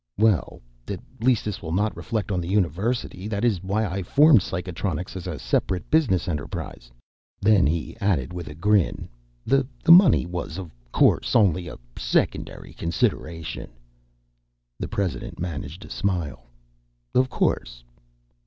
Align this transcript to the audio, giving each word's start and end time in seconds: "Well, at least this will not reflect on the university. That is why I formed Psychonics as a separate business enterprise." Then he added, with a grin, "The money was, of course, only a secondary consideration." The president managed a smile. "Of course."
"Well, 0.17 0.63
at 0.87 0.99
least 1.19 1.45
this 1.45 1.61
will 1.61 1.71
not 1.73 1.95
reflect 1.95 2.31
on 2.31 2.41
the 2.41 2.47
university. 2.49 3.27
That 3.27 3.45
is 3.45 3.61
why 3.61 3.85
I 3.85 4.01
formed 4.01 4.41
Psychonics 4.41 5.15
as 5.15 5.27
a 5.27 5.37
separate 5.37 5.91
business 5.91 6.27
enterprise." 6.27 6.89
Then 7.39 7.67
he 7.67 7.95
added, 8.01 8.33
with 8.33 8.47
a 8.47 8.55
grin, 8.55 9.09
"The 9.45 9.63
money 9.87 10.25
was, 10.25 10.57
of 10.57 10.71
course, 10.91 11.35
only 11.35 11.67
a 11.67 11.77
secondary 11.95 12.73
consideration." 12.73 13.69
The 14.79 14.87
president 14.87 15.37
managed 15.37 15.85
a 15.85 15.89
smile. 15.91 16.47
"Of 17.13 17.29
course." 17.29 17.83